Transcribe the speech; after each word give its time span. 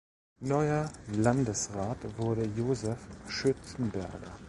Neuer 0.41 0.89
Landesrat 1.15 2.17
wurde 2.17 2.45
Josef 2.57 2.97
Schützenberger. 3.27 4.35